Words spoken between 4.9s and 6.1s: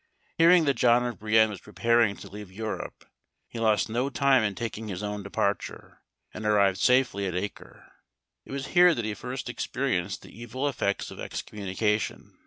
own departure,